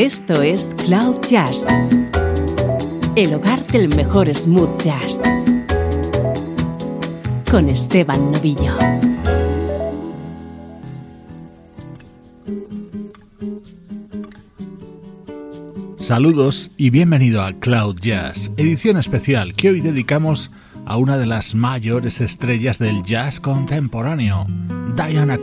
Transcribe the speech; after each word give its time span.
Esto 0.00 0.40
es 0.40 0.74
Cloud 0.86 1.20
Jazz, 1.28 1.66
el 3.16 3.34
hogar 3.34 3.66
del 3.66 3.94
mejor 3.94 4.34
smooth 4.34 4.80
jazz, 4.80 5.20
con 7.50 7.68
Esteban 7.68 8.32
Novillo. 8.32 8.78
Saludos 15.98 16.70
y 16.78 16.88
bienvenido 16.88 17.42
a 17.42 17.52
Cloud 17.52 18.00
Jazz, 18.00 18.50
edición 18.56 18.96
especial 18.96 19.54
que 19.54 19.68
hoy 19.68 19.82
dedicamos 19.82 20.50
a 20.86 20.96
una 20.96 21.18
de 21.18 21.26
las 21.26 21.54
mayores 21.54 22.22
estrellas 22.22 22.78
del 22.78 23.02
jazz 23.02 23.38
contemporáneo, 23.38 24.46
Diana 24.96 25.36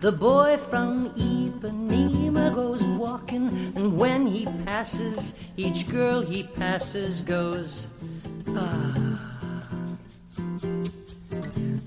The 0.00 0.12
boy 0.12 0.56
from 0.56 1.10
Ipanema 1.10 2.54
goes 2.54 2.82
walking, 2.82 3.48
and 3.74 3.96
when 3.98 4.26
he 4.26 4.46
passes, 4.64 5.34
each 5.56 5.88
girl 5.88 6.20
he 6.20 6.44
passes 6.44 7.20
goes, 7.22 7.88
ah. 8.48 8.94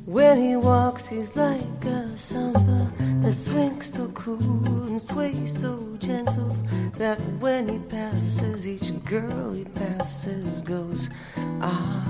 When 0.06 0.38
he 0.40 0.56
walks, 0.56 1.06
he's 1.06 1.36
like 1.36 1.86
a 1.86 2.10
samba 2.10 2.92
that 3.22 3.34
swings 3.34 3.94
so 3.94 4.08
cool 4.10 4.88
and 4.88 5.02
sways 5.02 5.62
so 5.62 5.80
gentle 6.00 6.56
that 6.98 7.20
when 7.40 7.70
he 7.70 7.80
passes, 7.80 8.66
each 8.68 8.92
girl 9.06 9.54
he 9.54 9.66
passes 9.66 10.62
goes, 10.64 11.10
ah. 11.62 12.06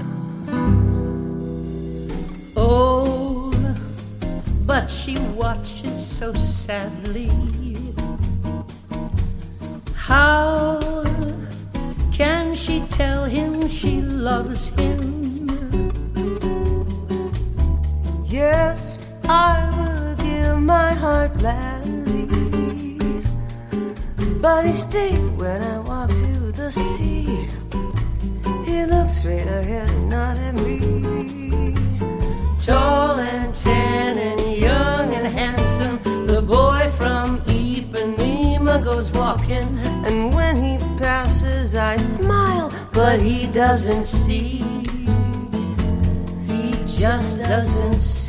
Oh, 2.56 3.29
but 4.70 4.88
she 4.88 5.18
watches 5.34 6.06
so 6.06 6.32
sadly. 6.34 7.28
How 9.96 10.80
can 12.12 12.56
she 12.56 12.82
tell 12.92 13.26
him 13.26 13.68
she 13.68 14.02
loves 14.02 14.68
him? 14.68 15.02
Yes, 18.28 19.04
I 19.28 19.58
will 19.76 20.16
give 20.18 20.62
my 20.62 20.94
heart 20.94 21.36
gladly. 21.40 22.28
But 24.40 24.68
each 24.68 24.88
day 24.92 25.16
when 25.42 25.64
I 25.64 25.80
walk 25.80 26.10
to 26.10 26.52
the 26.52 26.72
sea, 26.72 27.50
he 28.68 28.86
looks 28.86 29.14
straight 29.18 29.48
ahead 29.48 29.90
not 30.04 30.38
at 30.38 30.54
me. 30.62 31.10
Tall 32.66 33.20
and 33.20 33.56
tan 33.56 34.18
and 34.18 34.58
young 34.58 35.14
and 35.14 35.28
handsome, 35.28 36.28
the 36.28 36.42
boy 36.42 36.92
from 36.98 37.42
Ipanema 37.46 38.84
goes 38.84 39.10
walking. 39.12 39.68
And 40.06 40.34
when 40.36 40.58
he 40.58 40.78
passes, 40.98 41.74
I 41.76 41.96
smile, 41.98 42.70
but 42.92 43.22
he 43.22 43.48
doesn't 43.48 44.04
see. 44.04 44.58
He 46.48 46.74
just 46.86 47.38
doesn't 47.38 48.02
see. 48.02 48.29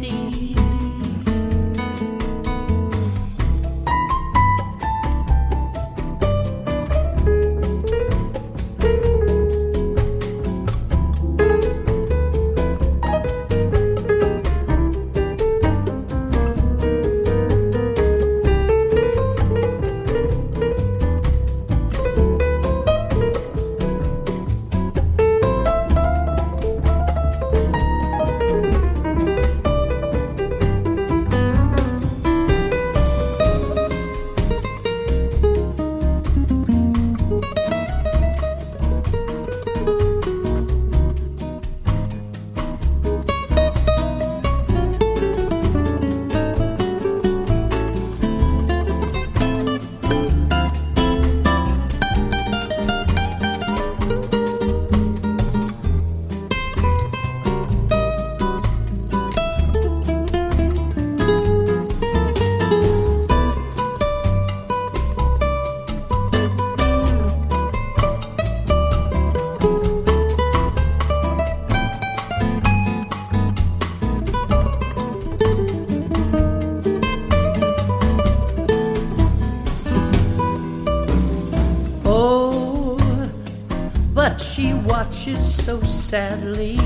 Sadly. 86.10 86.79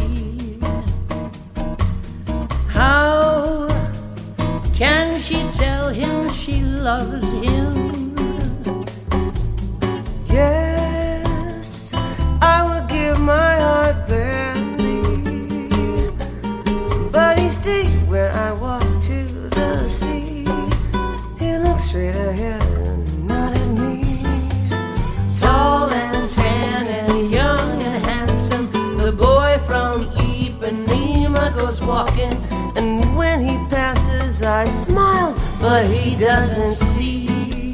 Walking, 32.25 32.39
and 32.77 33.17
when 33.17 33.41
he 33.41 33.57
passes, 33.69 34.43
I 34.43 34.67
smile, 34.67 35.35
but 35.61 35.87
he 35.87 36.17
doesn't 36.17 36.77
see. 36.77 37.73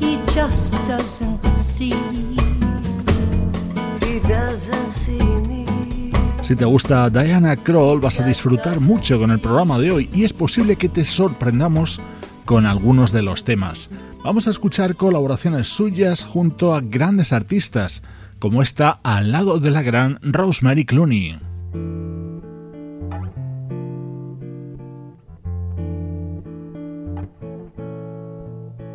He 0.00 0.18
just 0.34 0.72
doesn't 0.86 1.44
see. 1.46 1.94
He 4.04 4.20
doesn't 4.20 4.90
see 4.90 5.22
me. 5.48 5.62
Si 6.42 6.56
te 6.56 6.64
gusta 6.64 7.08
Diana 7.08 7.56
Kroll, 7.56 8.00
vas 8.00 8.18
a 8.18 8.24
disfrutar 8.24 8.80
mucho 8.80 9.18
con 9.18 9.30
el 9.30 9.40
programa 9.40 9.78
de 9.78 9.92
hoy 9.92 10.10
y 10.12 10.24
es 10.24 10.32
posible 10.32 10.76
que 10.76 10.88
te 10.88 11.04
sorprendamos 11.04 12.00
con 12.44 12.66
algunos 12.66 13.12
de 13.12 13.22
los 13.22 13.44
temas. 13.44 13.88
Vamos 14.24 14.46
a 14.46 14.50
escuchar 14.50 14.96
colaboraciones 14.96 15.68
suyas 15.68 16.24
junto 16.24 16.74
a 16.74 16.80
grandes 16.80 17.32
artistas, 17.32 18.02
como 18.40 18.60
esta 18.60 18.98
al 19.04 19.30
lado 19.30 19.60
de 19.60 19.70
la 19.70 19.82
gran 19.82 20.18
Rosemary 20.22 20.84
Clooney. 20.84 21.51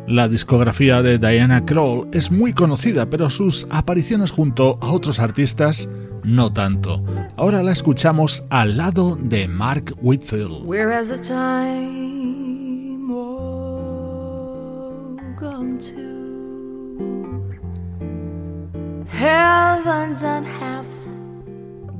La 0.08 0.26
discografía 0.26 1.02
de 1.02 1.18
Diana 1.18 1.66
Krall 1.66 2.08
es 2.12 2.30
muy 2.30 2.54
conocida, 2.54 3.10
pero 3.10 3.28
sus 3.28 3.66
apariciones 3.68 4.30
junto 4.30 4.78
a 4.80 4.90
otros 4.90 5.20
artistas 5.20 5.86
no 6.24 6.50
tanto. 6.50 7.04
Ahora 7.36 7.62
la 7.62 7.72
escuchamos 7.72 8.42
al 8.48 8.78
lado 8.78 9.18
de 9.20 9.46
Mark 9.48 9.94
Whitfield. 10.00 10.64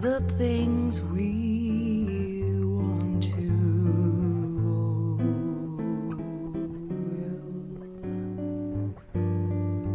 the 0.00 0.20
things 0.38 1.02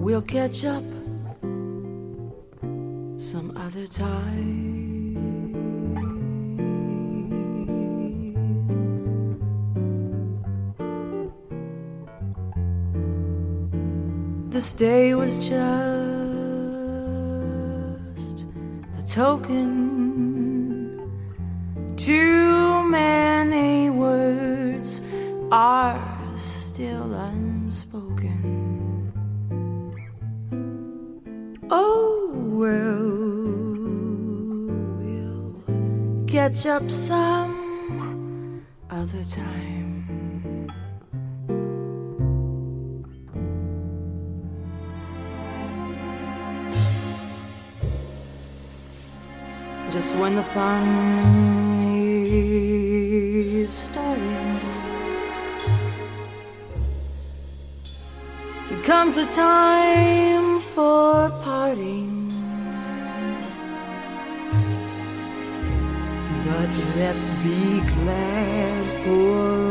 We'll 0.03 0.21
catch 0.21 0.65
up 0.65 0.83
some 3.15 3.55
other 3.55 3.88
time. 3.88 4.33
This 14.50 14.73
day 14.73 15.15
was 15.15 15.47
just 15.47 15.63
a 18.99 19.03
token. 19.07 20.99
Too 21.95 22.83
many 22.89 23.89
words 23.89 24.99
are 25.49 25.97
still 26.35 27.13
unknown. 27.13 27.43
Oh, 31.69 32.31
well, 32.60 33.13
we'll 35.00 36.25
catch 36.27 36.65
up 36.65 36.89
some 36.89 38.65
other 38.89 39.24
time. 39.24 39.74
just 49.94 50.16
when 50.16 50.36
the 50.36 50.44
fun 50.44 50.88
is 51.83 53.71
starting. 53.71 54.59
Comes 58.81 59.18
a 59.18 59.27
time 59.27 60.59
for 60.59 61.30
parting. 61.73 62.27
But 66.45 66.69
let's 66.97 67.29
be 67.43 67.81
glad 68.03 68.85
for 69.03 69.62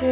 embracing 0.00 0.08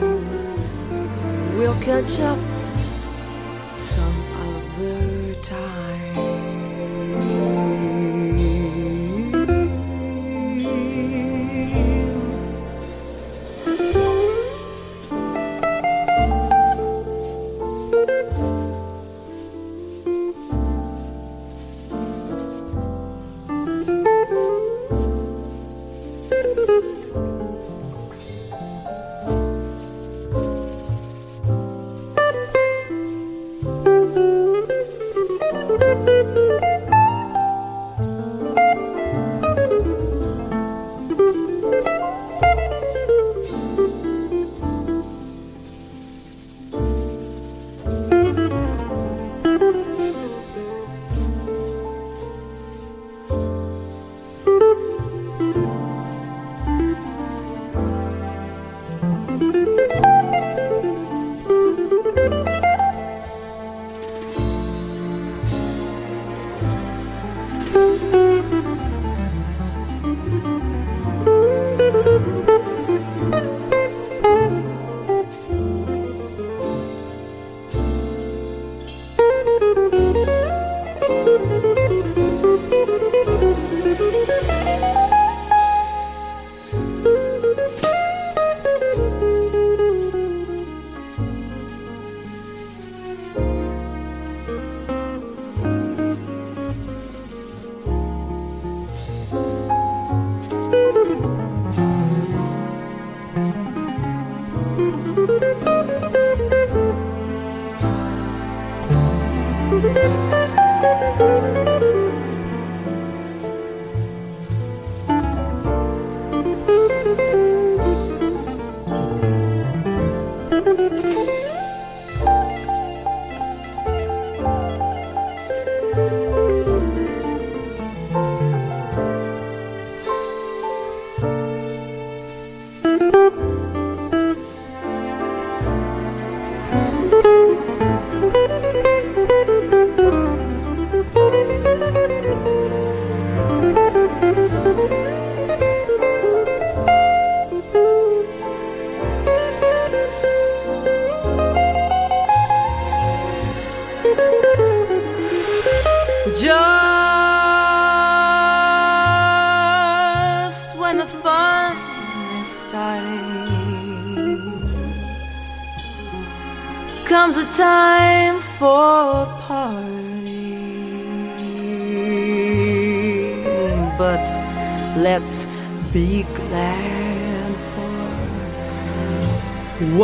Well, 0.00 0.22
we'll 1.58 1.80
catch 1.80 2.20
up 2.20 2.38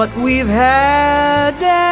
What 0.02 0.16
we've 0.16 0.48
had. 0.48 1.91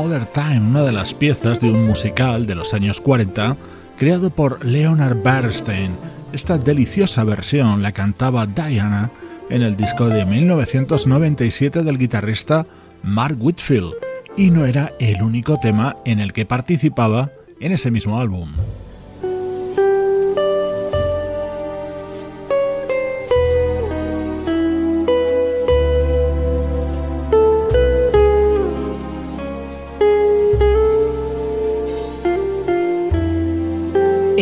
Other 0.00 0.26
Time, 0.26 0.60
una 0.60 0.82
de 0.82 0.92
las 0.92 1.14
piezas 1.14 1.60
de 1.60 1.70
un 1.70 1.86
musical 1.86 2.46
de 2.46 2.54
los 2.54 2.74
años 2.74 3.00
40 3.00 3.56
creado 3.96 4.30
por 4.30 4.64
Leonard 4.64 5.22
Bernstein. 5.22 5.92
Esta 6.32 6.58
deliciosa 6.58 7.24
versión 7.24 7.82
la 7.82 7.92
cantaba 7.92 8.46
Diana 8.46 9.10
en 9.50 9.62
el 9.62 9.76
disco 9.76 10.08
de 10.08 10.24
1997 10.24 11.82
del 11.82 11.98
guitarrista 11.98 12.66
Mark 13.02 13.36
Whitfield 13.38 13.94
y 14.36 14.50
no 14.50 14.66
era 14.66 14.92
el 14.98 15.22
único 15.22 15.58
tema 15.60 15.96
en 16.04 16.18
el 16.18 16.32
que 16.32 16.46
participaba 16.46 17.30
en 17.60 17.72
ese 17.72 17.90
mismo 17.90 18.18
álbum. 18.18 18.50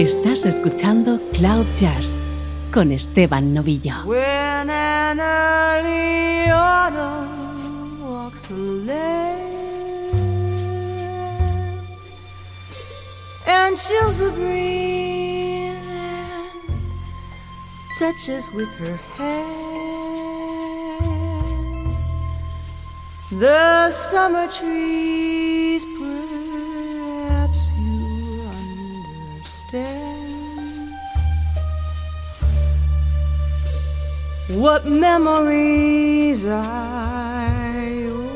Estás 0.03 0.45
escuchando 0.47 1.21
Cloud 1.33 1.65
Jazz 1.77 2.21
con 2.73 2.91
Esteban 2.91 3.55
Novillo. 3.55 4.03
When 4.05 4.69
an 4.69 5.21
early 5.21 6.51
autumn 6.51 8.01
walks 8.01 8.41
the 8.49 8.57
land 8.85 9.41
and 13.47 13.79
chills 13.79 14.19
the 14.19 14.33
breeze 14.33 15.89
and 15.95 16.51
touches 17.97 18.51
with 18.57 18.71
her 18.81 18.99
hand 19.17 19.53
the 23.39 23.93
summer 23.93 24.49
trees 24.49 25.42
what 34.55 34.85
memories 34.85 36.47
I 36.47 38.05
owe. 38.11 38.29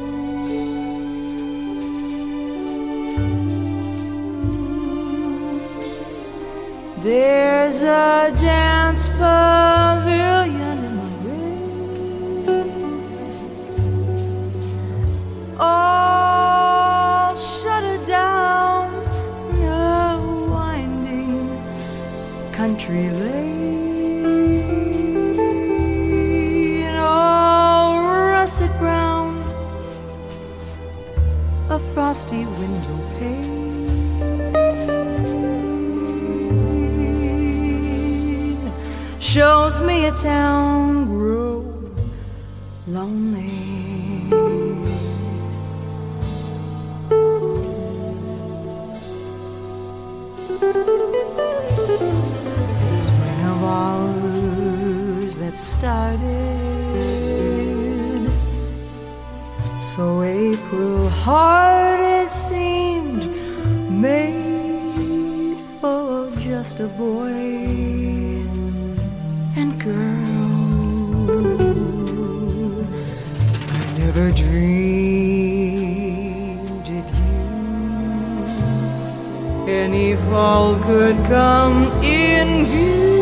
There's 7.02 7.82
a 7.82 8.32
dance 8.34 9.08
pavilion 9.08 9.85
town 40.22 41.04
grow 41.04 41.62
lonely. 42.86 43.50
Spring 52.98 53.42
of 53.52 53.64
ours 53.64 55.36
that 55.36 55.54
started 55.54 56.66
so 59.82 60.22
April 60.22 61.08
hard 61.10 62.00
it 62.00 62.30
seemed, 62.30 63.28
made 63.90 65.58
for 65.80 66.30
just 66.38 66.80
a 66.80 66.88
boy 66.88 67.45
Any 79.76 80.16
fall 80.16 80.74
could 80.80 81.16
come 81.26 81.84
in 82.02 82.64
view. 82.64 83.15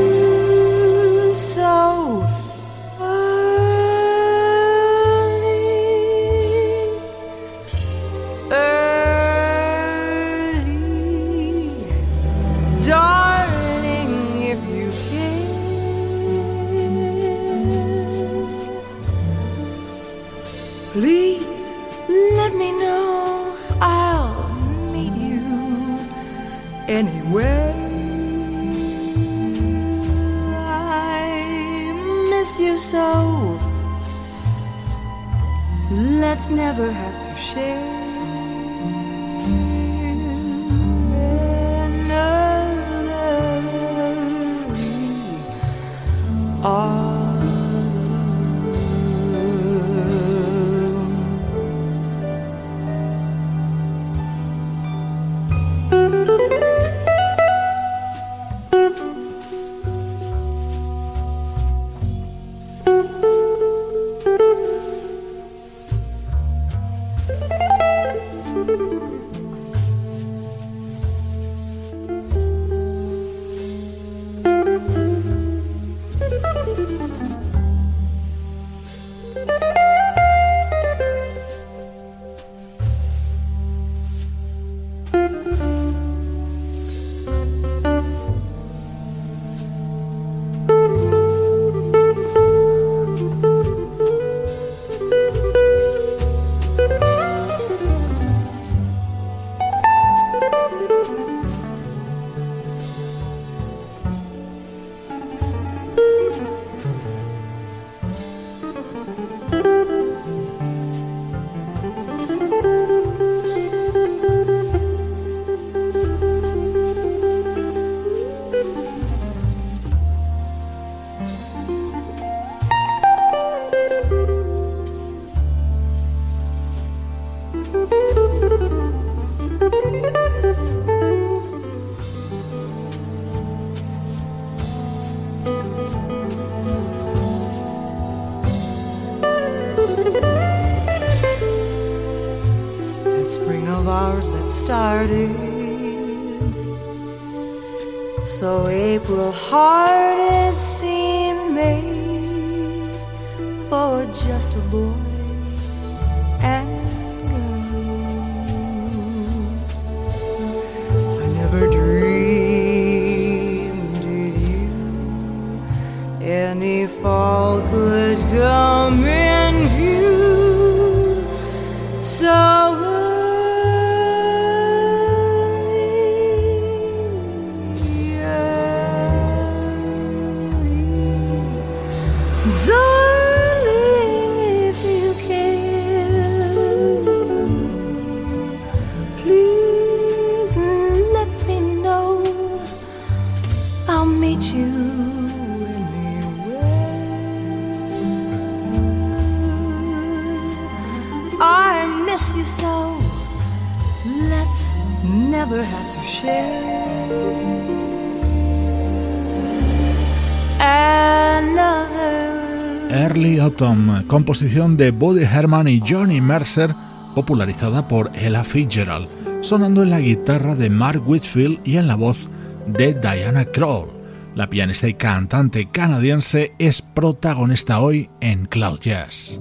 Composición 214.06 214.76
de 214.76 214.90
Buddy 214.90 215.24
Herman 215.24 215.68
y 215.68 215.80
Johnny 215.80 216.20
Mercer, 216.20 216.74
popularizada 217.14 217.88
por 217.88 218.10
Ella 218.14 218.44
Fitzgerald, 218.44 219.08
sonando 219.42 219.82
en 219.82 219.90
la 219.90 220.00
guitarra 220.00 220.54
de 220.54 220.70
Mark 220.70 221.02
Whitfield 221.06 221.60
y 221.64 221.76
en 221.76 221.86
la 221.86 221.96
voz 221.96 222.28
de 222.66 222.94
Diana 222.94 223.44
Krall. 223.44 223.86
La 224.34 224.48
pianista 224.50 224.88
y 224.88 224.94
cantante 224.94 225.68
canadiense 225.70 226.54
es 226.58 226.82
protagonista 226.82 227.80
hoy 227.80 228.10
en 228.20 228.46
Cloud 228.46 228.80
Jazz. 228.80 229.40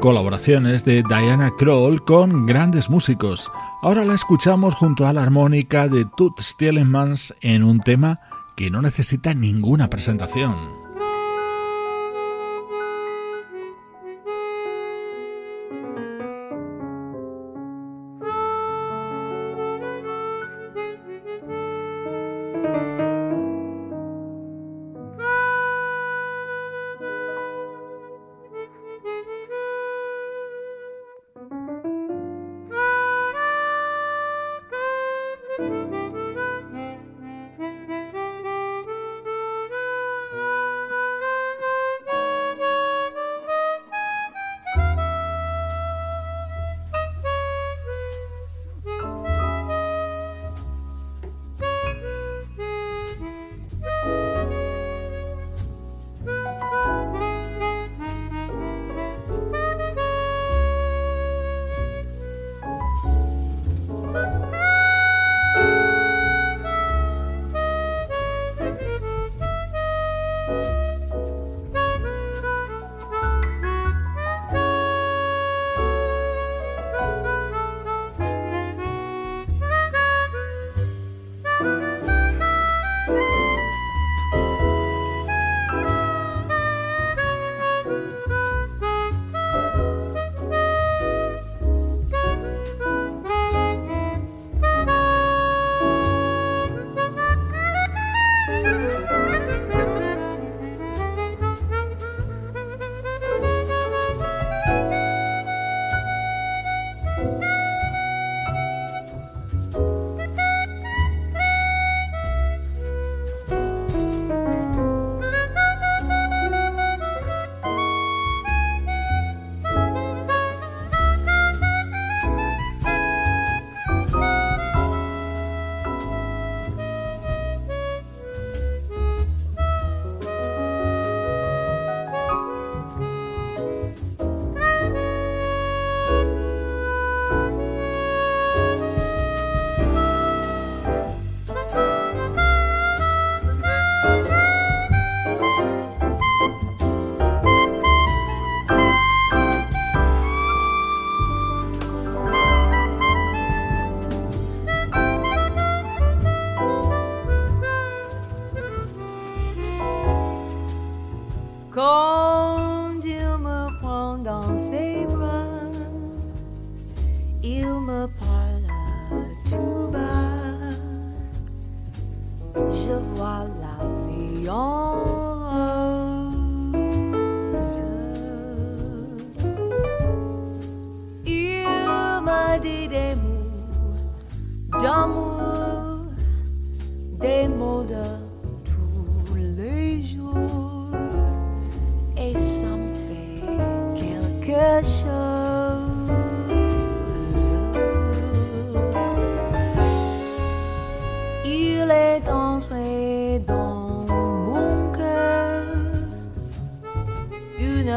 Colaboraciones 0.00 0.84
de 0.84 1.02
Diana 1.02 1.52
Kroll 1.56 2.04
con 2.04 2.46
grandes 2.46 2.90
músicos. 2.90 3.50
Ahora 3.82 4.04
la 4.04 4.14
escuchamos 4.14 4.74
junto 4.74 5.06
a 5.06 5.12
la 5.12 5.22
armónica 5.22 5.88
de 5.88 6.04
Tut 6.16 6.40
Stielemans 6.40 7.34
en 7.40 7.62
un 7.62 7.80
tema 7.80 8.20
que 8.56 8.70
no 8.70 8.82
necesita 8.82 9.34
ninguna 9.34 9.88
presentación. 9.88 10.85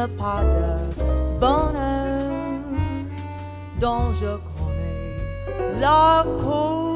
Pas 0.06 0.42
de 0.42 1.38
bonheur 1.40 2.20
dont 3.80 4.12
je 4.14 4.32
connais 4.54 5.80
la 5.80 6.24
cause. 6.42 6.90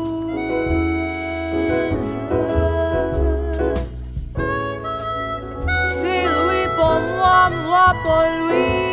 C'est 5.97 6.25
lui 6.25 6.62
pour 6.77 7.01
moi, 7.17 7.51
moi 7.67 7.87
pour 8.03 8.25
lui 8.49 8.84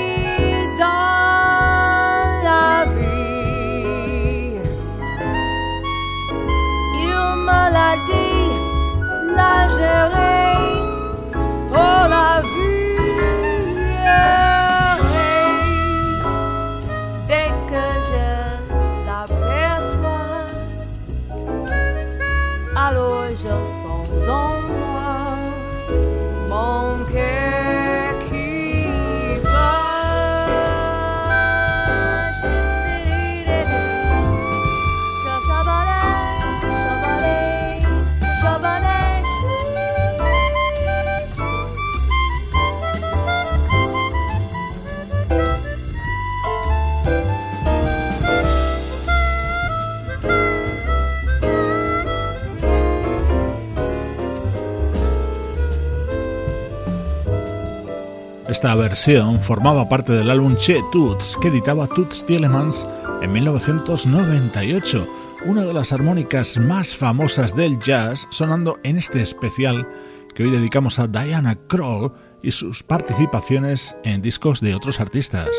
Esta 58.62 58.76
versión 58.76 59.42
formaba 59.42 59.90
parte 59.90 60.14
del 60.14 60.30
álbum 60.30 60.56
Che 60.56 60.84
Toots 60.92 61.36
que 61.42 61.48
editaba 61.48 61.88
Toots 61.88 62.24
Tielemans 62.28 62.86
en 63.24 63.34
1998, 63.34 65.08
una 65.48 65.64
de 65.64 65.74
las 65.74 65.92
armónicas 65.92 66.60
más 66.60 66.96
famosas 66.96 67.56
del 67.56 67.80
jazz 67.80 68.28
sonando 68.30 68.78
en 68.84 69.00
este 69.00 69.24
especial 69.24 69.88
que 70.36 70.44
hoy 70.44 70.52
dedicamos 70.52 71.00
a 71.00 71.08
Diana 71.08 71.58
Krall 71.68 72.14
y 72.44 72.52
sus 72.52 72.84
participaciones 72.84 73.96
en 74.04 74.22
discos 74.22 74.62
de 74.62 74.76
otros 74.76 75.00
artistas. 75.00 75.50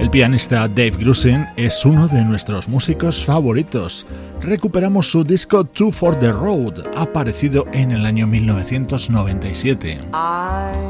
El 0.00 0.08
pianista 0.08 0.66
Dave 0.66 0.92
Grusin 0.92 1.46
es 1.56 1.84
uno 1.84 2.08
de 2.08 2.24
nuestros 2.24 2.70
músicos 2.70 3.22
favoritos. 3.22 4.06
Recuperamos 4.40 5.10
su 5.10 5.24
disco 5.24 5.62
Two 5.64 5.92
for 5.92 6.18
the 6.18 6.32
Road, 6.32 6.86
aparecido 6.96 7.66
en 7.74 7.90
el 7.90 8.06
año 8.06 8.26
1997. 8.26 10.00
far 10.10 10.89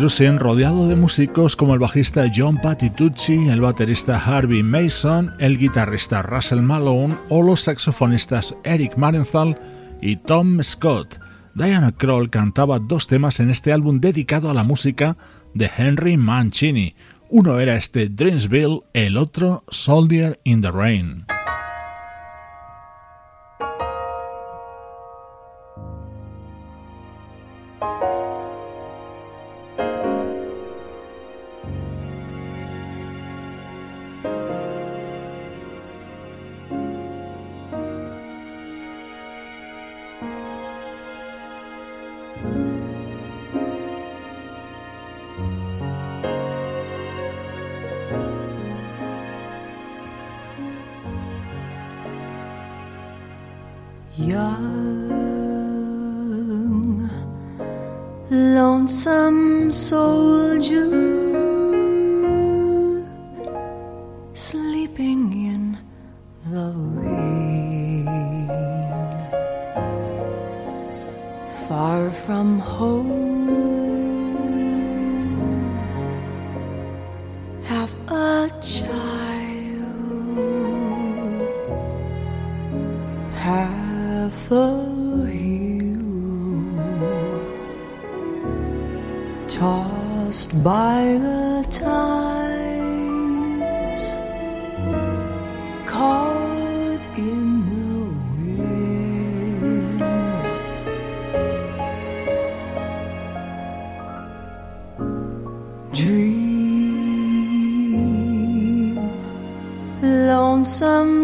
Rodeado 0.00 0.88
de 0.88 0.96
músicos 0.96 1.56
como 1.56 1.74
el 1.74 1.78
bajista 1.78 2.24
John 2.34 2.56
Patitucci, 2.56 3.50
el 3.50 3.60
baterista 3.60 4.16
Harvey 4.18 4.62
Mason, 4.62 5.34
el 5.38 5.58
guitarrista 5.58 6.22
Russell 6.22 6.62
Malone 6.62 7.14
o 7.28 7.42
los 7.42 7.60
saxofonistas 7.60 8.56
Eric 8.64 8.96
Marenthal 8.96 9.58
y 10.00 10.16
Tom 10.16 10.62
Scott. 10.62 11.20
Diana 11.54 11.92
Kroll 11.92 12.30
cantaba 12.30 12.78
dos 12.78 13.08
temas 13.08 13.40
en 13.40 13.50
este 13.50 13.74
álbum 13.74 14.00
dedicado 14.00 14.50
a 14.50 14.54
la 14.54 14.64
música 14.64 15.18
de 15.52 15.70
Henry 15.76 16.16
Mancini. 16.16 16.94
Uno 17.28 17.60
era 17.60 17.76
este 17.76 18.08
Dreamsville, 18.08 18.80
el 18.94 19.18
otro 19.18 19.64
Soldier 19.68 20.40
in 20.44 20.62
the 20.62 20.70
Rain. 20.70 21.26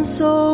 so 0.07 0.46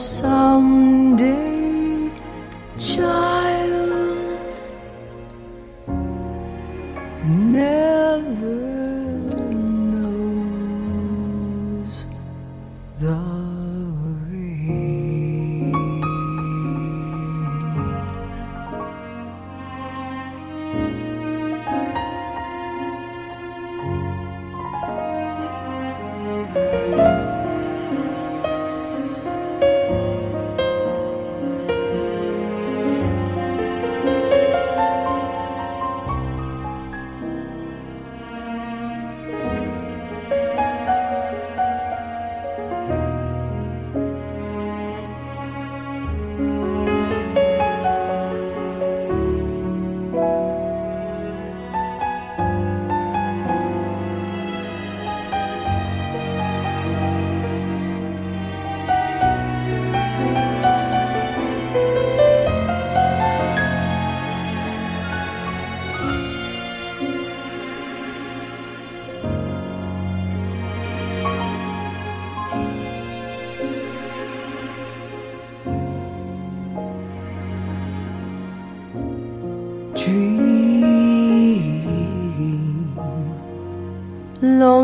song. 0.00 0.49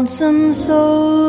Lonesome 0.07 0.53
soldier, 0.53 1.26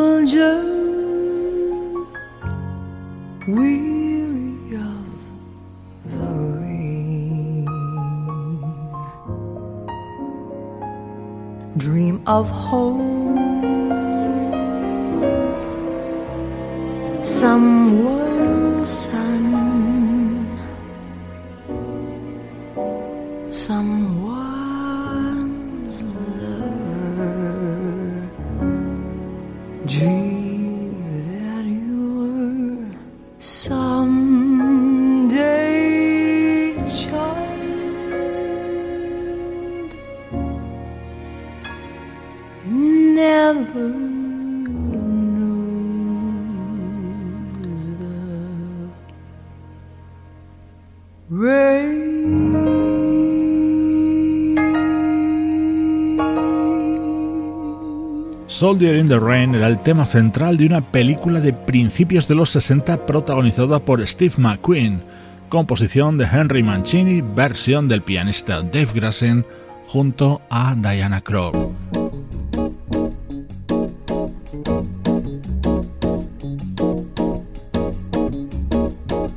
Soldier 58.58 58.96
in 58.96 59.08
the 59.08 59.20
Rain 59.20 59.54
era 59.54 59.68
el 59.68 59.78
tema 59.84 60.04
central 60.04 60.58
de 60.58 60.66
una 60.66 60.82
película 60.82 61.40
de 61.40 61.54
principios 61.54 62.28
de 62.28 62.34
los 62.34 62.50
60 62.50 63.06
protagonizada 63.06 63.78
por 63.78 64.06
Steve 64.08 64.34
McQueen, 64.38 65.04
composición 65.48 66.18
de 66.18 66.26
Henry 66.26 66.64
Mancini, 66.64 67.22
versión 67.22 67.88
del 67.88 68.02
pianista 68.02 68.64
Dave 68.64 68.90
Grassen, 68.96 69.46
junto 69.86 70.42
a 70.50 70.74
Diana 70.74 71.22
Krall. 71.22 71.52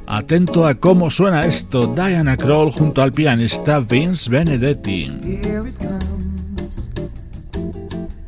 Atento 0.06 0.66
a 0.66 0.74
cómo 0.76 1.10
suena 1.10 1.44
esto, 1.44 1.88
Diana 1.88 2.38
Krall 2.38 2.72
junto 2.72 3.02
al 3.02 3.12
pianista 3.12 3.80
Vince 3.80 4.30
Benedetti. 4.30 5.12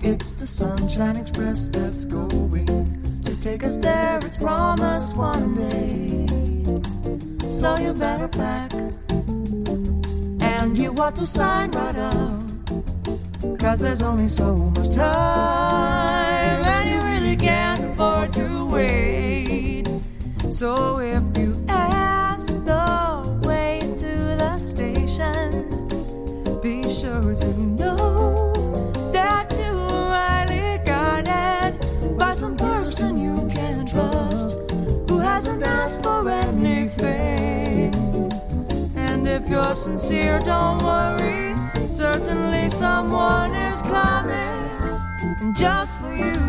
It's 0.04 0.34
the 0.34 0.48
Sunshine 0.48 1.16
Express 1.16 1.68
that's 1.68 2.04
going 2.04 3.22
to 3.22 3.40
take 3.40 3.62
us 3.62 3.76
there. 3.76 4.18
It's 4.24 4.36
promised 4.36 5.16
one 5.16 5.54
day. 5.54 7.48
So 7.48 7.78
you 7.78 7.94
better 7.94 8.26
pack. 8.26 8.72
And 10.42 10.76
you 10.76 10.92
ought 10.98 11.14
to 11.14 11.24
sign 11.24 11.70
right 11.70 11.94
up. 11.94 13.60
Cause 13.60 13.78
there's 13.78 14.02
only 14.02 14.26
so 14.26 14.56
much 14.56 14.90
time. 14.92 16.64
And 16.66 16.90
you 16.90 17.00
really 17.06 17.36
can't 17.36 17.84
afford 17.84 18.32
to 18.32 18.66
wait. 18.66 19.86
So 20.50 20.98
if 20.98 21.31
you're 39.52 39.74
sincere, 39.74 40.40
don't 40.46 40.82
worry, 40.82 41.54
certainly 41.86 42.70
someone 42.70 43.54
is 43.54 43.82
coming 43.82 45.54
just 45.54 45.94
for 46.00 46.14
you. 46.14 46.40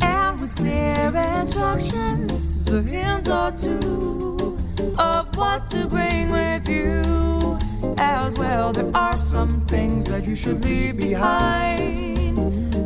And 0.00 0.40
with 0.40 0.56
clear 0.56 1.12
instructions, 1.38 2.68
a 2.72 2.80
hint 2.80 3.28
or 3.28 3.52
two 3.52 4.56
of 4.98 5.36
what 5.36 5.68
to 5.68 5.86
bring 5.86 6.30
with 6.30 6.66
you. 6.66 7.58
As 7.98 8.34
well, 8.38 8.72
there 8.72 8.90
are 8.94 9.18
some 9.18 9.60
things 9.66 10.06
that 10.06 10.26
you 10.26 10.34
should 10.34 10.64
leave 10.64 10.96
behind. 10.96 12.38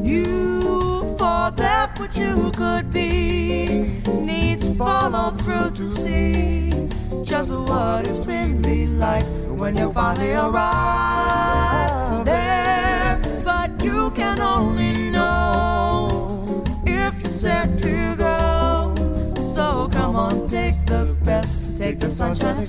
You, 0.04 0.61
that 1.82 1.98
which 1.98 2.16
you 2.16 2.52
could 2.54 2.92
be, 2.92 3.98
needs 4.30 4.68
follow 4.76 5.30
through 5.32 5.70
to 5.70 5.84
see 5.88 6.70
just 7.24 7.52
what 7.52 8.06
it's 8.06 8.24
really 8.24 8.86
like 8.86 9.24
when 9.60 9.76
you 9.76 9.90
finally 9.92 10.32
arrive 10.32 12.24
there. 12.24 13.20
But 13.44 13.82
you 13.82 14.12
can 14.12 14.38
only 14.40 15.10
know 15.10 16.62
if 16.86 17.20
you're 17.20 17.30
set 17.30 17.76
to 17.80 18.14
go. 18.14 18.94
So 19.54 19.88
come 19.88 20.14
on, 20.14 20.46
take 20.46 20.78
the 20.86 21.16
best, 21.24 21.76
take 21.76 21.98
the 21.98 22.10
Sunshine 22.10 22.64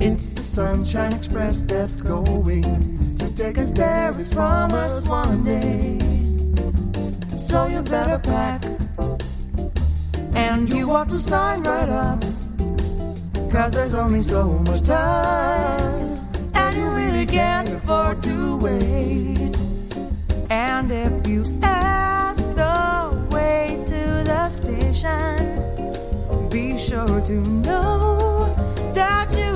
Sunshine 0.00 1.12
Express 1.12 1.64
that's 1.64 2.00
going 2.00 3.16
to 3.16 3.34
take 3.34 3.56
us 3.56 3.70
there. 3.72 4.10
It's 4.18 4.32
promised 4.32 5.06
one 5.06 5.44
day. 5.44 5.98
So 7.36 7.66
you 7.66 7.82
better 7.82 8.18
pack. 8.18 8.64
And 10.34 10.68
you 10.68 10.90
ought 10.90 11.08
to 11.10 11.18
sign 11.18 11.62
right 11.62 11.88
up. 11.88 12.20
Cause 13.50 13.74
there's 13.74 13.94
only 13.94 14.22
so 14.22 14.44
much 14.66 14.82
time. 14.86 16.18
And 16.54 16.76
you 16.76 16.90
really 16.90 17.26
can't 17.26 17.68
afford 17.68 18.20
to 18.22 18.56
wait. 18.56 19.54
And 20.50 20.90
if 20.90 21.26
you 21.26 21.44
ask 21.62 22.42
the 22.54 23.28
way 23.30 23.82
to 23.86 24.24
the 24.24 24.48
station, 24.48 25.38
be 26.48 26.76
sure 26.76 27.20
to 27.20 27.32
know 27.32 28.54
that 28.94 29.30
you 29.32 29.49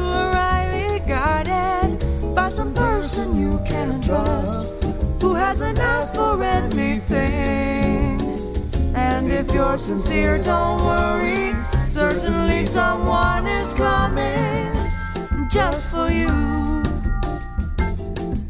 person 3.14 3.40
you 3.40 3.60
can 3.64 4.02
trust 4.02 4.82
who 5.22 5.34
hasn't 5.34 5.78
asked 5.78 6.16
for 6.16 6.42
anything. 6.42 8.20
And 8.96 9.30
if 9.30 9.52
you're 9.52 9.78
sincere, 9.78 10.42
don't 10.42 10.84
worry, 10.84 11.52
certainly 11.84 12.64
someone 12.64 13.46
is 13.46 13.72
coming 13.72 14.74
just 15.48 15.92
for 15.92 16.10
you. 16.10 16.82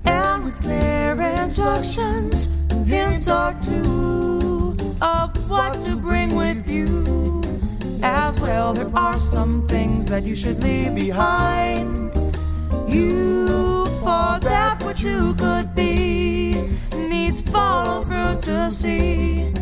And 0.07 0.45
with 0.45 0.59
clear 0.63 1.13
instructions, 1.43 2.49
hints 2.87 3.29
or 3.29 3.55
two 3.61 4.75
of 5.03 5.29
what 5.51 5.79
to 5.81 5.95
bring 5.95 6.35
with 6.37 6.67
you. 6.67 7.43
As 8.03 8.41
well, 8.41 8.73
there 8.73 8.91
are 8.97 9.19
some 9.19 9.69
things 9.69 10.07
that 10.07 10.23
you 10.23 10.35
should 10.35 10.63
leave 10.63 10.95
behind. 10.95 12.15
You, 12.89 13.74
you 15.05 15.35
could 15.35 15.75
be, 15.75 16.57
needs 17.09 17.43
follow 17.43 18.03
through 18.03 18.41
to 18.41 18.71
see 18.71 19.53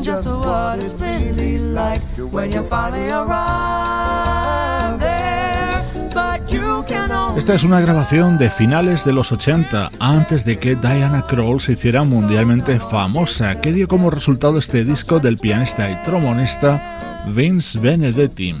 just 0.00 0.26
what 0.26 0.78
it's 0.78 0.98
really 1.00 1.58
like 1.58 2.00
when 2.32 2.50
you 2.50 2.62
finally 2.62 3.10
arrive 3.10 4.98
there. 4.98 5.82
But 6.14 6.50
you 6.50 6.82
can 6.86 7.10
only 7.12 7.38
Esta 7.38 7.54
es 7.54 7.64
una 7.64 7.80
grabación 7.80 8.38
de 8.38 8.48
finales 8.48 9.04
de 9.04 9.12
los 9.12 9.32
80, 9.32 9.90
antes 10.00 10.44
de 10.44 10.58
que 10.58 10.76
Diana 10.76 11.22
Krall 11.28 11.60
se 11.60 11.72
hiciera 11.72 12.02
mundialmente 12.04 12.80
famosa, 12.80 13.60
que 13.60 13.72
dio 13.72 13.88
como 13.88 14.10
resultado 14.10 14.56
este 14.58 14.84
disco 14.84 15.18
del 15.18 15.36
pianista 15.36 15.90
y 15.90 15.96
trombonista 16.04 17.24
Vince 17.26 17.78
Benedetti. 17.78 18.54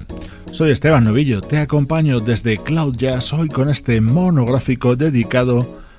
Soy 0.52 0.70
Esteban 0.70 1.04
Novillo, 1.04 1.40
te 1.40 1.58
acompaño 1.58 2.20
desde 2.20 2.58
Cloud 2.58 2.96
Jazz 2.96 3.32
hoy 3.32 3.48
con 3.48 3.68
este 3.70 4.00
monográfico 4.00 4.96
dedicado 4.96 5.85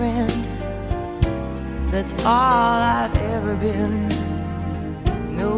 friend. 0.00 0.32
That's 1.92 2.14
all 2.24 2.78
I've 2.98 3.16
ever 3.34 3.54
been. 3.66 4.08
No, 5.40 5.52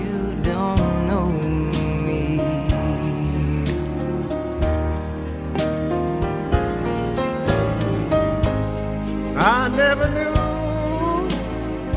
you 0.00 0.20
don't 0.50 0.90
know 1.10 1.28
me. 2.06 2.22
I 9.58 9.68
never 9.82 10.06
knew 10.16 10.38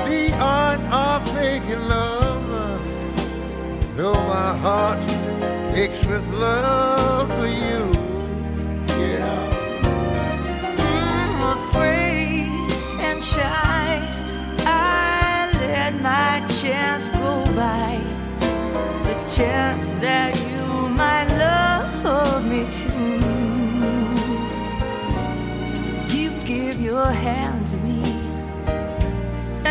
the 0.09 0.23
art 0.39 0.81
of 1.05 1.21
making 1.35 1.83
love, 1.95 2.81
though 3.97 4.21
my 4.35 4.51
heart 4.65 5.03
aches 5.75 6.01
with 6.05 6.25
love 6.45 7.27
for 7.37 7.47
you. 7.47 7.82
Shy. 13.33 13.89
I 14.65 15.49
let 15.65 15.93
my 16.01 16.45
chance 16.59 17.09
go 17.09 17.33
by. 17.55 17.99
The 19.07 19.15
chance 19.35 19.89
that 20.05 20.31
you 20.49 20.65
might 21.01 21.29
love 21.45 22.45
me 22.51 22.61
too. 22.79 23.19
You 26.15 26.29
give 26.51 26.77
your 26.81 27.09
hand 27.25 27.67
to 27.71 27.77
me, 27.87 28.01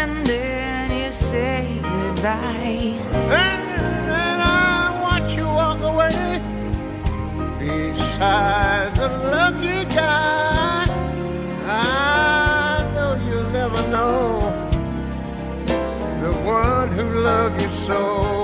and 0.01 0.13
then 0.27 0.91
you 1.01 1.11
say 1.13 1.79
goodbye. 1.83 2.99
and 3.43 3.63
then 4.11 4.39
I 4.41 5.01
watch 5.07 5.37
you 5.37 5.47
walk 5.61 5.81
away 5.93 6.41
beside 7.59 8.91
the 8.97 9.09
lucky 9.35 9.81
guy. 9.95 10.32
Who 17.43 17.49
loved 17.49 17.63
you 17.63 17.69
so. 17.69 18.42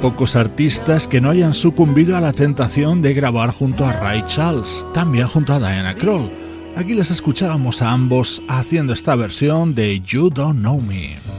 Pocos 0.00 0.34
artistas 0.34 1.06
que 1.06 1.20
no 1.20 1.28
hayan 1.28 1.52
sucumbido 1.52 2.16
a 2.16 2.20
la 2.20 2.32
tentación 2.32 3.02
de 3.02 3.12
grabar 3.12 3.50
junto 3.50 3.84
a 3.84 3.92
Ray 3.92 4.24
Charles, 4.26 4.86
también 4.94 5.28
junto 5.28 5.52
a 5.52 5.58
Diana 5.58 5.94
Kroll. 5.94 6.30
Aquí 6.76 6.94
les 6.94 7.10
escuchábamos 7.10 7.82
a 7.82 7.90
ambos 7.90 8.40
haciendo 8.48 8.94
esta 8.94 9.14
versión 9.14 9.74
de 9.74 10.00
You 10.00 10.30
Don't 10.30 10.60
Know 10.60 10.80
Me. 10.80 11.29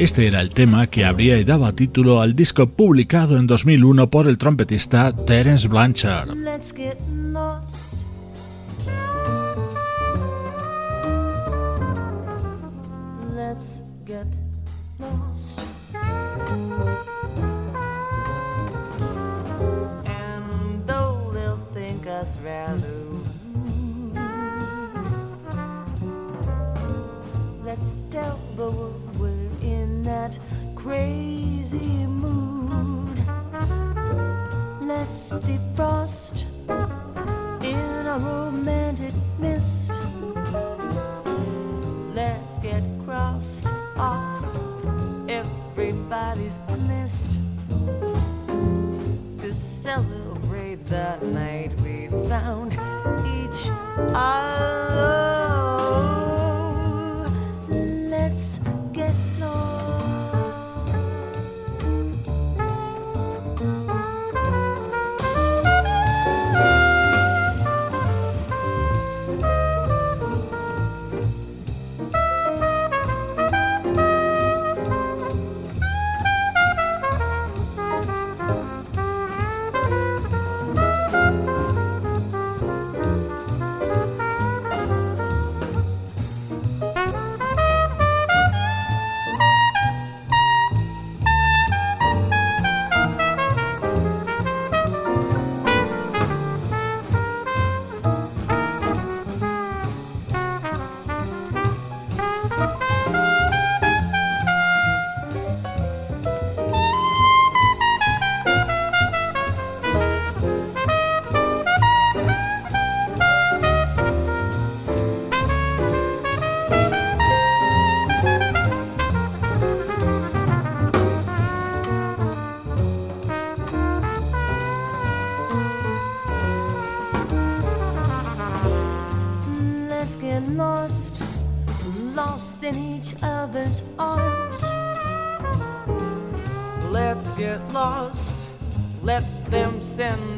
Este 0.00 0.26
era 0.26 0.40
el 0.40 0.48
tema 0.48 0.86
que 0.86 1.04
abría 1.04 1.36
y 1.36 1.44
daba 1.44 1.72
título 1.72 2.22
al 2.22 2.34
disco 2.34 2.66
publicado 2.70 3.36
en 3.36 3.46
2001 3.46 4.08
por 4.08 4.28
el 4.28 4.38
trompetista 4.38 5.14
Terence 5.26 5.68
Blanchard. 5.68 6.30
That 30.10 30.36
crazy 30.74 32.04
mood. 32.04 33.16
Let's 34.80 35.38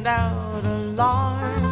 out 0.07 0.65
alarms. 0.65 1.72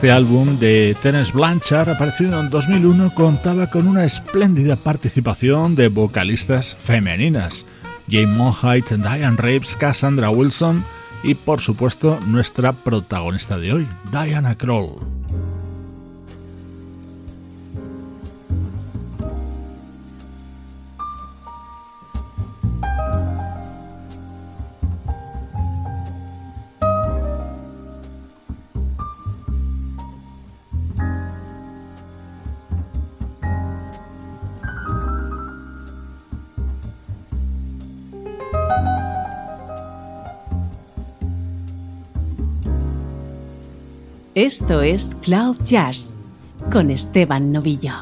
Este 0.00 0.12
álbum 0.12 0.58
de 0.58 0.96
Terence 1.02 1.30
Blanchard, 1.30 1.90
aparecido 1.90 2.40
en 2.40 2.48
2001, 2.48 3.12
contaba 3.12 3.68
con 3.68 3.86
una 3.86 4.02
espléndida 4.02 4.74
participación 4.74 5.76
de 5.76 5.88
vocalistas 5.88 6.74
femeninas, 6.74 7.66
Jane 8.08 8.28
Monheit, 8.28 8.88
Diane 8.88 9.36
Reeves, 9.36 9.76
Cassandra 9.76 10.30
Wilson 10.30 10.82
y, 11.22 11.34
por 11.34 11.60
supuesto, 11.60 12.18
nuestra 12.26 12.72
protagonista 12.72 13.58
de 13.58 13.74
hoy, 13.74 13.88
Diana 14.10 14.56
Kroll. 14.56 15.19
Esto 44.50 44.80
es 44.80 45.14
Cloud 45.22 45.58
Jazz 45.62 46.16
con 46.72 46.90
Esteban 46.90 47.52
Novillo. 47.52 47.92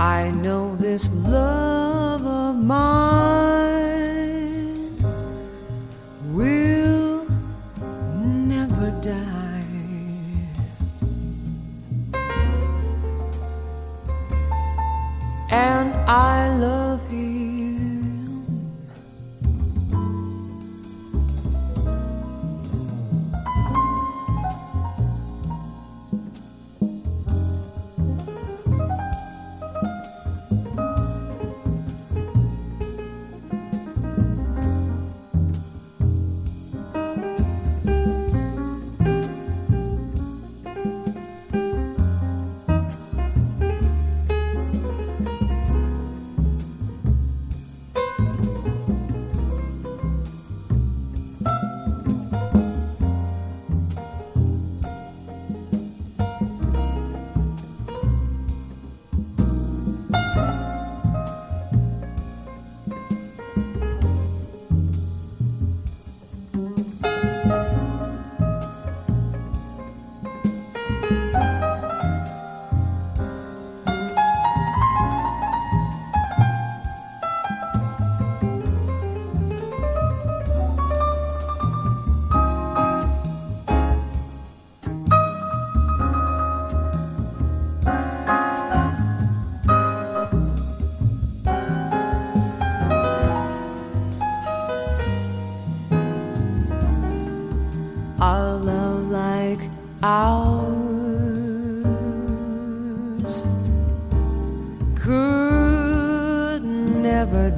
I 0.00 0.32
know 0.34 0.74
this 0.74 1.12
love. 1.12 1.59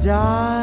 die. 0.02 0.61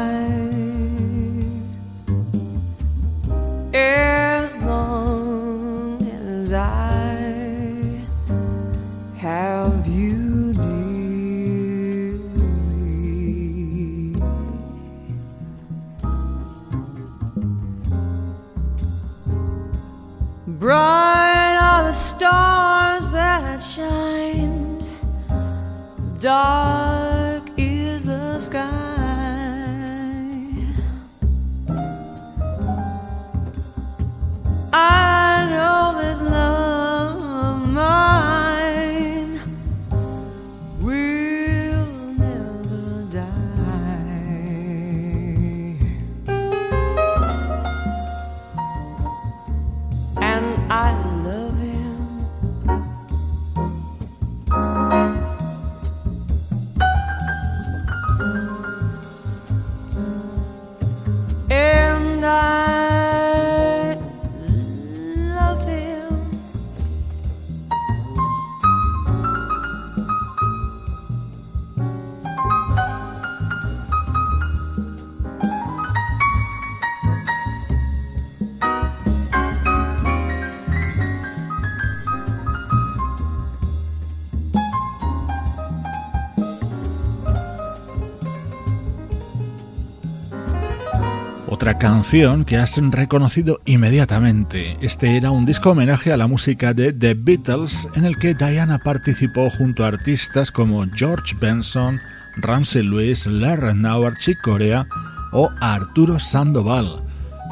Canción 91.80 92.44
que 92.44 92.58
has 92.58 92.76
reconocido 92.76 93.62
inmediatamente. 93.64 94.76
Este 94.82 95.16
era 95.16 95.30
un 95.30 95.46
disco 95.46 95.70
homenaje 95.70 96.12
a 96.12 96.18
la 96.18 96.26
música 96.26 96.74
de 96.74 96.92
The 96.92 97.14
Beatles 97.14 97.88
en 97.94 98.04
el 98.04 98.18
que 98.18 98.34
Diana 98.34 98.78
participó 98.78 99.48
junto 99.48 99.82
a 99.82 99.88
artistas 99.88 100.52
como 100.52 100.84
George 100.94 101.34
Benson, 101.40 101.98
Ramsey 102.36 102.82
Lewis, 102.82 103.26
Larry 103.26 103.74
Nauer, 103.74 104.14
Chick 104.18 104.42
Corea 104.42 104.86
o 105.32 105.50
Arturo 105.62 106.20
Sandoval. 106.20 107.02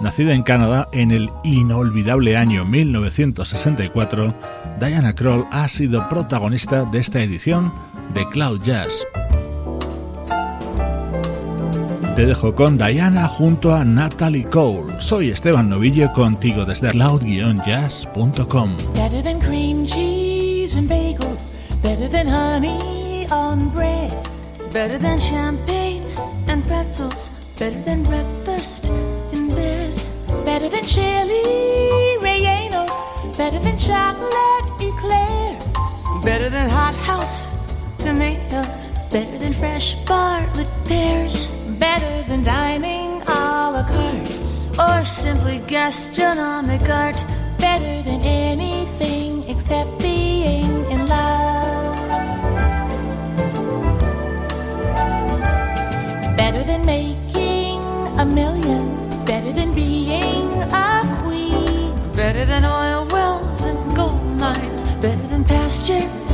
Nacida 0.03 0.35
en 0.35 0.43
Canadá 0.43 0.87
en 0.93 1.11
el 1.11 1.31
inolvidable 1.45 2.37
año 2.37 2.67
1964, 2.67 4.35
Diana 4.79 5.15
Kroll 5.15 5.47
ha 5.51 5.67
sido 5.69 6.07
protagonista 6.11 6.85
de 6.85 6.99
esta 6.99 7.23
edición 7.23 7.73
de 8.13 8.29
Cloud 8.29 8.61
Jazz. 8.63 9.07
Te 12.19 12.27
dejo 12.27 12.53
con 12.53 12.77
Diana 12.77 13.29
junto 13.29 13.73
a 13.73 13.85
Natalie 13.85 14.43
Cole. 14.43 14.93
Soy 14.99 15.31
Esteban 15.31 15.69
Novillo 15.69 16.13
contigo 16.13 16.65
desde 16.65 16.91
cloud-jazz.com. 16.91 18.77
Better 18.95 19.23
than 19.23 19.39
cream 19.39 19.87
cheese 19.87 20.77
and 20.77 20.91
bagels, 20.91 21.53
better 21.81 22.09
than 22.09 22.27
honey 22.27 23.25
on 23.31 23.71
bread, 23.73 24.13
better 24.73 24.99
than 24.99 25.17
champagne 25.21 26.03
and 26.49 26.67
pretzels, 26.67 27.31
better 27.57 27.81
than 27.85 28.03
breakfast 28.03 28.91
in 29.33 29.47
bed, 29.47 29.93
better 30.45 30.69
than 30.69 30.85
chili 30.87 32.19
rellenos, 32.21 32.91
better 33.37 33.61
than 33.61 33.79
chocolate 33.79 34.67
eclairs, 34.81 35.65
better 36.25 36.51
than 36.51 36.69
hothouse 36.69 37.47
tomatoes, 38.01 38.91
better 39.13 39.39
than 39.39 39.53
fresh 39.53 39.95
Bartlett 40.05 40.67
pears 40.85 41.58
better 41.79 42.23
than 42.29 42.43
dining 42.43 43.23
a 43.27 43.71
la 43.75 43.83
carte 43.83 44.31
or 44.79 45.05
simply 45.05 45.61
gastronomic 45.67 46.83
art. 46.89 47.17
Better 47.59 48.03
than 48.03 48.21
anything 48.25 49.45
except 49.49 49.91
being 50.01 50.71
in 50.91 51.07
love. 51.07 51.97
Better 56.37 56.63
than 56.65 56.85
making 56.87 57.81
a 58.19 58.25
million. 58.25 58.85
Better 59.25 59.53
than 59.53 59.73
being 59.75 60.63
a 60.73 61.21
queen. 61.23 61.95
Better 62.15 62.45
than 62.45 62.65
oil 62.65 63.07
wells 63.11 63.63
and 63.63 63.97
gold 63.97 64.25
mines. 64.39 64.83
Better 65.01 65.27
than 65.29 65.45
pastures 65.45 66.28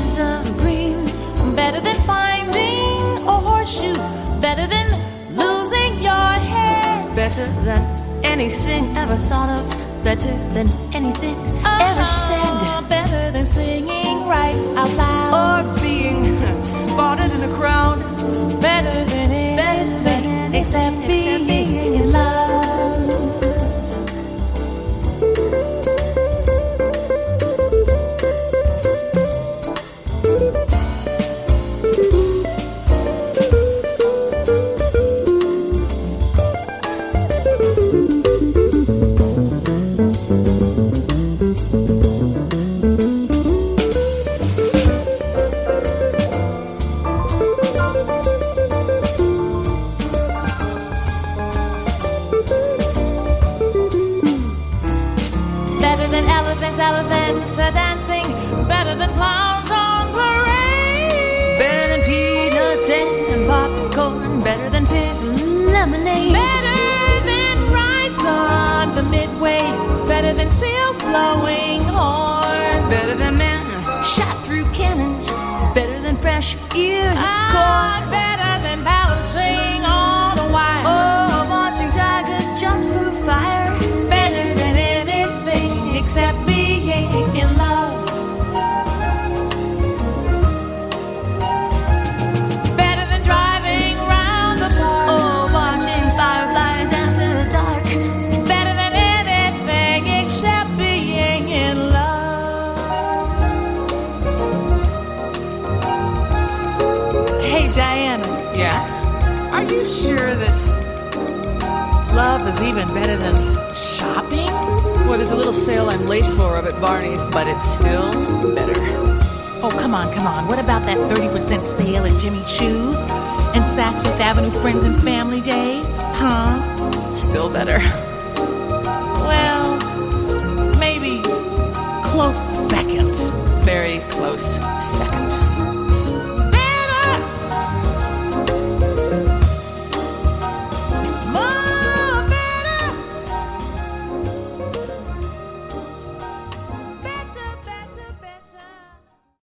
better 7.34 7.52
than 7.62 8.24
anything 8.24 8.96
ever 8.96 9.16
thought 9.26 9.50
of, 9.50 10.04
better 10.04 10.30
than 10.54 10.68
anything 10.94 11.34
uh-huh. 11.34 11.90
ever 11.90 12.06
said, 12.06 12.88
better 12.88 13.32
than 13.32 13.44
singing 13.44 14.28
right 14.28 14.54
out 14.76 14.90
loud, 14.94 15.66
or 15.66 15.82
being 15.82 16.38
spotted 16.64 17.32
in 17.32 17.42
a 17.42 17.52
crowd, 17.56 17.98
better 18.62 19.04
than 19.10 19.30
anything, 19.32 19.56
better 19.56 19.90
than 20.04 20.24
anything 20.24 20.60
except, 20.60 20.96
except 20.96 21.08
being, 21.08 21.63